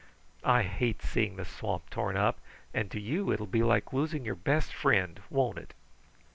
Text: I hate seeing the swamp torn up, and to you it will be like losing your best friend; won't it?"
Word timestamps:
I 0.43 0.63
hate 0.63 1.03
seeing 1.03 1.35
the 1.35 1.45
swamp 1.45 1.91
torn 1.91 2.17
up, 2.17 2.39
and 2.73 2.89
to 2.89 2.99
you 2.99 3.31
it 3.31 3.39
will 3.39 3.45
be 3.45 3.61
like 3.61 3.93
losing 3.93 4.25
your 4.25 4.33
best 4.33 4.73
friend; 4.73 5.21
won't 5.29 5.59
it?" 5.59 5.75